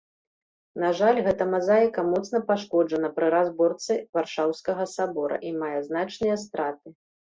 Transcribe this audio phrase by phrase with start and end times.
[0.83, 6.87] На жаль, гэта мазаіка моцна пашкоджана пры разборцы варшаўскага сабора і мае значныя страты.